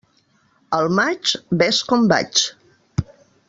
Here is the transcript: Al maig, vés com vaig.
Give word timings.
Al 0.77 0.89
maig, 1.01 1.35
vés 1.61 1.83
com 1.91 2.11
vaig. 2.15 2.43